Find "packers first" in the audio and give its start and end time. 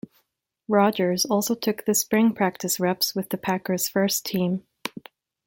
3.37-4.25